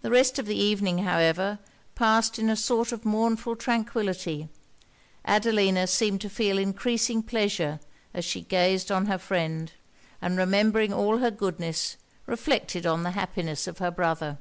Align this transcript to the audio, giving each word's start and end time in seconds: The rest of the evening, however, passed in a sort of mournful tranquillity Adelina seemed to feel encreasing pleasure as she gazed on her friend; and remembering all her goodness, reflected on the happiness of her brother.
The 0.00 0.10
rest 0.10 0.38
of 0.38 0.46
the 0.46 0.56
evening, 0.56 1.00
however, 1.04 1.58
passed 1.94 2.38
in 2.38 2.48
a 2.48 2.56
sort 2.56 2.90
of 2.90 3.04
mournful 3.04 3.54
tranquillity 3.56 4.48
Adelina 5.26 5.86
seemed 5.88 6.22
to 6.22 6.30
feel 6.30 6.56
encreasing 6.58 7.22
pleasure 7.22 7.78
as 8.14 8.24
she 8.24 8.40
gazed 8.40 8.90
on 8.90 9.04
her 9.04 9.18
friend; 9.18 9.72
and 10.22 10.38
remembering 10.38 10.94
all 10.94 11.18
her 11.18 11.30
goodness, 11.30 11.98
reflected 12.24 12.86
on 12.86 13.02
the 13.02 13.10
happiness 13.10 13.66
of 13.66 13.76
her 13.76 13.90
brother. 13.90 14.38